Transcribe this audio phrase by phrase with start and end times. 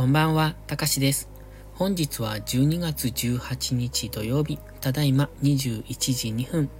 [0.00, 1.28] こんばんは、たかしです。
[1.74, 5.82] 本日は12月18日土曜日、ただいま21
[6.14, 6.70] 時2分。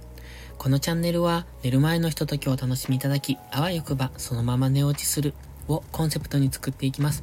[0.57, 5.35] このチャンネルは寝る前のひとときをお楽しみいただき、あわよくばそのまま寝落ちする
[5.67, 7.21] をコンセプトに作っていきます。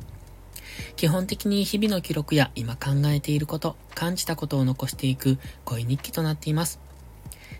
[0.94, 6.78] 基本的に日々の記録や今考えていること、感じたことを残していく恋日記となっています。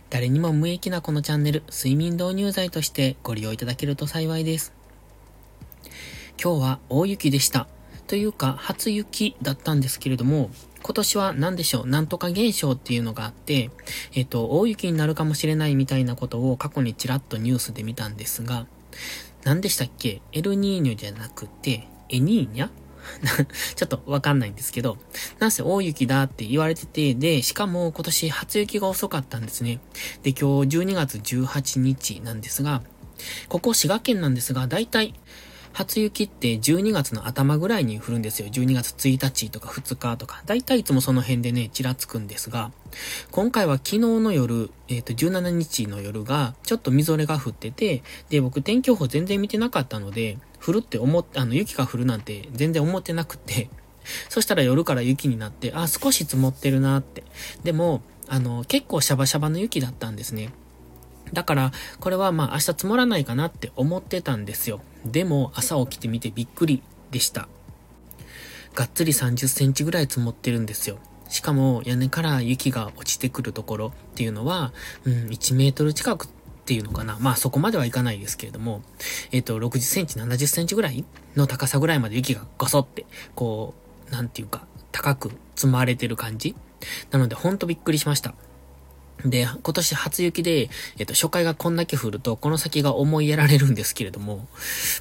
[0.09, 4.71] 誰にも無益なこのチャンネル、睡眠導入剤としてご利用いただけると幸いです。
[6.41, 7.67] 今日は大雪でした。
[8.09, 10.49] というか、初雪だったんですけれども、
[10.81, 13.69] 今年は何でしょう、なんとか現象っていうのがあって、
[14.15, 18.65] えっ、と、大雪になるかもしれないみたいなことを過去にちらっとニュースで見たんですが、
[19.43, 20.23] 何でしたっけ？
[20.31, 22.69] エルニーニョじゃなくて、エニーニャ？
[23.75, 24.97] ちょっとわかんないんですけど、
[25.37, 29.81] なんせ大雪だって言われてて、で、しかも今年初雪が遅かったんですね。
[30.23, 32.81] で、今日12月18日なんですが、
[33.49, 35.13] ここ滋賀県なんですが、だいたい
[35.73, 38.47] 初雪って12月の頭ぐらいに降るんですよ。
[38.47, 40.41] 12月1日とか2日とか。
[40.45, 42.71] だいたいいつもその辺でね、ちらつくんですが、
[43.31, 53.69] 今回は昨日の夜、えっ、ー、と、17日の夜が、ちょっとみぞれが降ってて、で、僕天気予報全然見てなかったので、降るって思っ、あの、雪が降るなんて全然思ってなくて、
[54.29, 57.23] そしたら夜から雪になって、あ、少し積もってるなって。
[57.63, 60.51] でも、あの、結構シャバシャバの雪だったんですね。
[61.33, 64.81] だから、これはまあ明日積もらないかなって思ってたんですよ。
[65.05, 67.47] でも、朝起きてみてびっくりでした。
[68.75, 70.99] がっつり30センチぐらい積もってるんですよ。
[71.29, 74.73] しかも、屋根から雪が落ちてくるところっていうのは、
[75.05, 76.27] うん、1メートル近くっ
[76.65, 77.17] ていうのかな。
[77.19, 78.81] まあそこまではいかないですけれども、
[79.31, 81.05] えっ、と、60センチ、70センチぐらい
[81.35, 83.05] の高さぐらいまで雪がゴソって、
[83.35, 83.73] こ
[84.09, 86.55] う、なんていうか、高く積まれてる感じ。
[87.11, 88.33] なので、ほんとびっくりしました。
[89.25, 94.47] で、今年初雪で、えっと、初回がこんだけ降ると、この先が思いやられるんですけれども、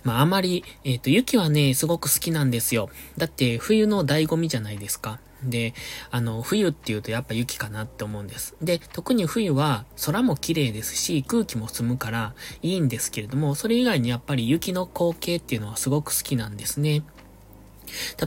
[0.02, 2.90] まあ、あまり、えっと、雪はね、すごく好きなんですよ。
[3.16, 5.20] だって、冬の醍醐味じゃないですか。
[5.42, 5.72] で、
[6.10, 8.56] あの、冬って言うとやっぱ雪かなって思うんです。
[8.60, 17.04] で、特に冬は空も綺麗ですし、空気も澄むからいいんですけれども、それ以外にやっぱり雪の光景っていうのはすごく好きなんですね。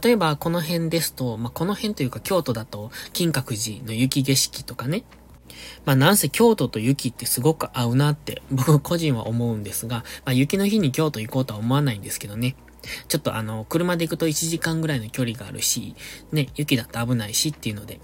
[0.03, 5.03] 例えば、この辺ですと、まあ、この辺というか京都だと、金閣寺の雪景色とかね、
[5.85, 12.55] まあなんせ京都と雪ってすごく合うなって 僕個人は思うんですが、まあ雪の日に京都行こうとは思わないんですけどね。
[13.07, 15.95] ちょっとあの、車で行くと1時間ぐらいの距離があるし、
[16.31, 17.99] ね、雪だと危ないしっていうので、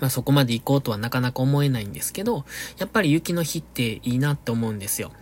[0.00, 2.44] まあそこまで行こうとはなかなか思えないんですけど、
[2.78, 5.12] やっぱり雪の日っていいなって思うんですよ。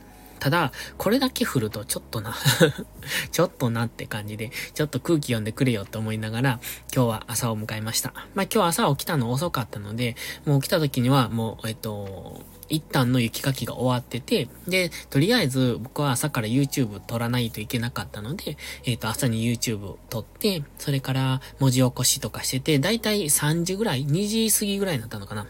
[0.43, 2.35] ただ、これだけ降るとちょっとな
[3.31, 6.61] ちょっとなって感じで、ちょっと空気読んでくれよって思いながら、
[6.93, 8.13] 今日は朝を迎えました。
[8.35, 25.47] まあ今日朝起きたの遅かったので、もう起きた時にはもう、えっと、一旦の雪かきが終わってて、で、とりあえず僕は朝から YouTube 撮らないといけなかったので、えっ、と、朝に YouTube 撮って、それから文字起こしとかしてて、だいたい3時ぐらい、2時過ぎぐらいになったのかな。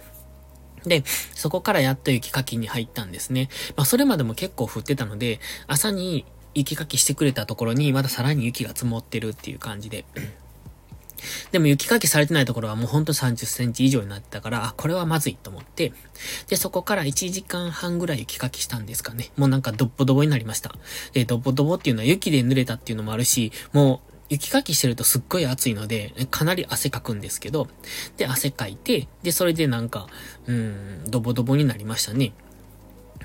[0.87, 1.04] で、
[1.34, 3.48] そこからやっと雪かきに入ったんですね。
[3.76, 10.04] まあ、それまでも結構降ってたので、朝に雪かきしてくれたところに、まださらに雪が積もってるっていう感じで。
[11.53, 15.93] でも雪かきされてないところはもうほんと30センチ以上になってたから、あ、これはまずいと思って、
[16.48, 19.31] で、そこから1時間半ぐらい雪かきしたんですかね。
[19.37, 20.75] もうなんかドッボドボになりました。
[21.12, 27.69] で、ドッボドボっていうのは雪で濡れたっていうのもあるし、もう雪かきしてるとすっごい暑いので、かなり汗かくんですけど、
[28.16, 30.06] で、汗かいて、で、それでなんか、
[30.47, 32.32] うん、ドボドボになりましたね。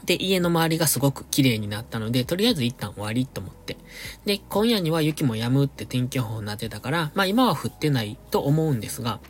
[0.05, 3.77] で、家の周りがすごく綺麗になったので、とりあえず一旦終わりと思って。
[4.25, 9.21] で、今夜には雪も止むって天気予報になってたから、まあ今は降ってないと思うんですが、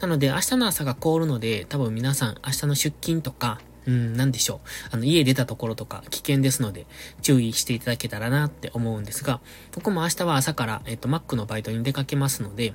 [0.00, 4.68] なので明日の朝が凍るので、多分皆さん明日の出勤とか、うん、なんでしょう。
[4.92, 6.86] あの、家出たところとか危険ですので、
[7.22, 9.40] 注意していただけたらなって思うんですが、
[9.72, 12.74] 僕も明日は朝から、えっと、マックのバイトに出かけますので、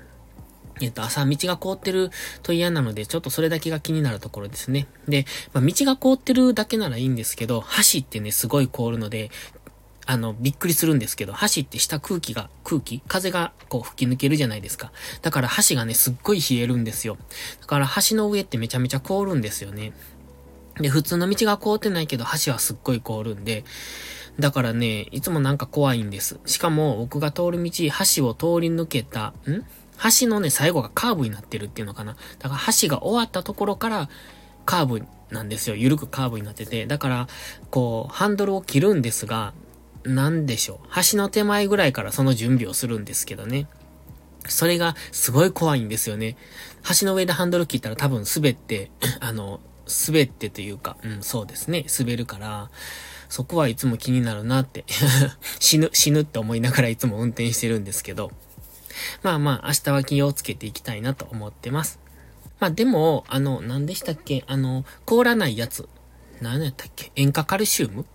[0.82, 2.10] えっと、朝道が凍ってる
[2.42, 4.88] と嫌なので、ちょっとそれだけが気になるところですね。
[5.08, 9.30] で、まあ、道が凍ってるだけならいいんですけど、橋ってね、すごい凍るので、
[10.06, 14.92] あの、びっくりするんですけど、橋って下空気が、空気風がこう吹き抜けるじゃないですか。
[15.22, 17.18] だから橋がね、すっごい冷えるんですよ。
[17.62, 19.94] だから橋の上ってめちゃめちゃ凍るんですよね。
[20.80, 23.64] で、普通の道が凍ってないけど、橋はすっごい凍るんで、
[24.40, 26.40] だからね、いつもなんか怖いんです。
[26.46, 27.72] しかも、僕が通る道、
[28.16, 29.64] 橋を通り抜けた、ん？
[30.20, 32.18] 橋のね、最後がカーブになってるっていうのかな。
[32.40, 34.10] だから橋が終わったところから、
[34.66, 35.76] カーブなんですよ。
[35.76, 36.88] ゆるくカーブになってて。
[36.88, 37.28] だから、
[37.70, 39.54] こう、ハンドルを切るんですが、
[40.04, 40.88] なんでしょう。
[41.12, 43.68] 橋の手前ぐらいからその準備をするんですけどね。
[44.48, 46.36] それがすごい怖いんですよね。
[47.00, 48.92] 橋の上でハンドル切ったら多分滑って、
[49.22, 49.60] あの、
[50.08, 51.86] 滑ってというか、うん、そうですね。
[52.00, 52.70] 滑るから、
[53.30, 54.86] そこはいつも気になるなって
[55.60, 58.32] 死ぬ、死ぬって思いながらいつも運転してるんですけど。
[59.24, 62.00] まあまあ、明日は気をつけていきたいなと思ってます。
[62.60, 64.44] まあでも、あの、何でしたっけ？
[64.48, 65.90] あの、凍らないやつ。
[66.42, 67.12] 何やったっけ？
[67.16, 68.06] 塩化カルシウム？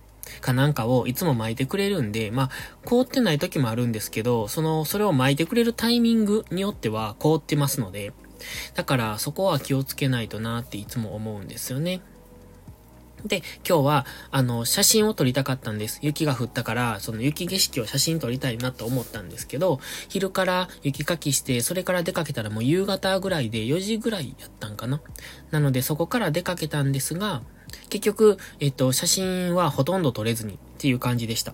[0.41, 2.49] かなんかをいつも巻いてくれるんで、まあ、
[2.85, 8.13] 凍ってない時もあるんですけど、その、それを巻いてくれるタイミングによっては凍ってますので、
[8.75, 12.01] だからそこは気をつけないとなっていつも思うんですよね。
[13.25, 15.99] で、今日は、あの、写真を撮りたかったんです。
[16.01, 25.01] 雪が降ったから、その雪景色を写真撮りたいなと思ったんですけど、昼から雪かきして、それから出かけたらもう夕方ぐらいで4時ぐらいやったんかな。
[25.51, 27.41] なのでそこから出かけたんですが、
[27.89, 31.53] 結局、えっと、写真はほとんど撮れずにっていう感じでした。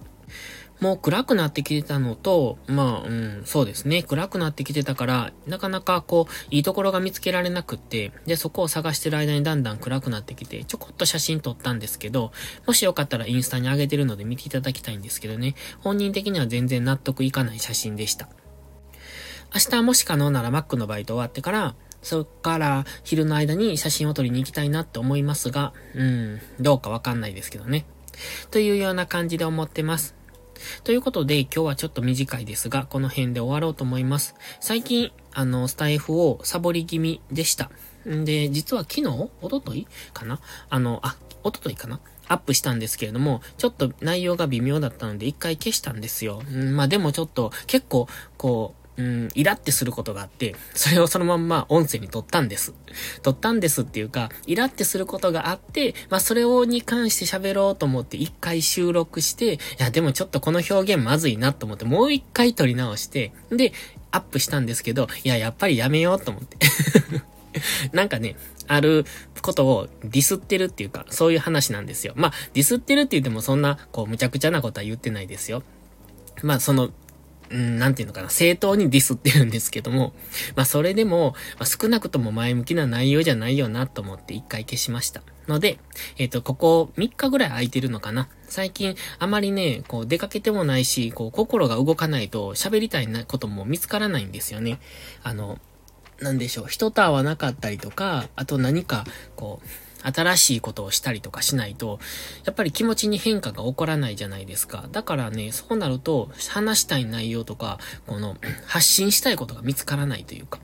[0.80, 4.04] もう暗くなってきてたのと、まあ、うん、そうですね。
[4.04, 12.32] 暗くなってきてたから、なかなかこう、いいところが見つけられなくって、で、そこを探してる間にだんだん暗くなってきて、ちょこっと写真撮ったんですけど、
[12.66, 18.28] もしよかったらインスタに上げてるので見ていただきたいんですけどね、本人的には全然納得いかない写真でした。
[19.54, 27.86] 明日もし可能なら Mac のバイト終わってから、そっから昼の間に写真を撮りに行きたいなって思いますが、うん、どうかわかんないですけどね。
[28.52, 30.14] というような感じで思ってます。
[30.84, 34.36] ということで、今日はちょっと短いですが、この辺で終わろうと思います。
[34.60, 37.70] 最近、あの、スタイフをサボり気味でした。
[38.10, 39.08] んで、実は昨日
[39.42, 40.40] おとといかな？
[40.70, 42.00] あの、あ、おとといかな？
[42.28, 46.42] アップしたんですけれども、ちょっと内容が微妙だったので一回消したんですよ。
[46.50, 48.08] んまあでもちょっと結構、
[48.38, 52.74] こう、うん、イラってすることがあって、それをそのまんま音声に撮ったんです。
[53.22, 63.74] 撮ったんですっていうか、イラってすることがあって、まあそれをに関して喋ろうと思って一回収録して、いやでもちょっとこの表現まずいなと思ってもう一回撮り直して、で、
[64.12, 66.58] アップしたんですけど、いややっぱりやめようと思って。
[67.94, 68.36] なんかね、
[68.68, 69.06] ある
[69.42, 72.14] ことをディスってるっていうか、そういう話なんですよ。
[72.16, 75.64] まあ、ディスってるって言ってもそんな、こう、むちゃくちゃなことは言ってないですよ。
[76.42, 76.90] まあ、その、
[77.50, 80.14] うん、なんていうのかな、正当にディスってるんですけども、
[80.56, 85.22] まあそれでも、まあ、少なくとも前向きな内容じゃないよなと思って一回消しました。
[85.48, 85.78] ので、
[86.18, 88.30] えっ、ー、と、ここ3日ぐらい空いてるのかな。
[88.48, 94.80] 最近あまりね、こう出かけてもないし、こう心が動かないと喋りたいなことも見つからないんですよね。
[95.24, 95.60] あの、
[96.20, 99.06] なんでしょう、人と会わなかったりとか、あと何か、
[99.36, 99.68] こう、
[100.14, 102.00] 新しいことをしたりとかしないと、
[102.44, 104.86] やっぱり気持ちに変化が起こらないじゃないですか。
[104.92, 110.60] だからね、そうなると、話したい内容とか、この、 発信したいことが見つからないというか。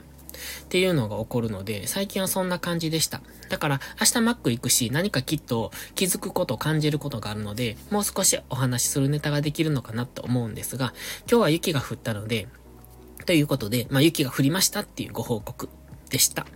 [0.62, 3.22] っていうのが起こるので、最近はそんな感じでした。
[3.48, 10.94] だから、明日 Mac 行くし、何かきっと気づくこと、感じることがあるので、もう少しお話しするネタができるのかなと思うんですが、
[11.30, 12.48] 今日は雪が降ったので、
[13.26, 15.68] ということで、まあ、雪が降りましたっていうご報告
[16.10, 16.46] でした。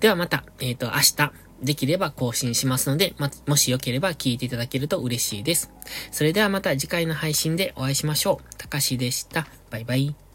[0.00, 1.32] ではまた、えっ、ー、と、明日、
[1.62, 5.70] できれば更新しますので、ま、もしよければ聞いていただけると嬉しいです。
[6.10, 8.56] それではまた次回の配信でお会いしましょう。
[8.56, 9.46] たかしでした。
[9.70, 10.25] バイバイ。